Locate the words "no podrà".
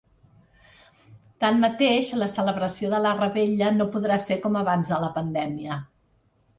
3.79-4.21